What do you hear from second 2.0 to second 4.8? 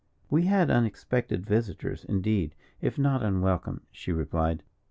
indeed, if not unwelcome," she replied.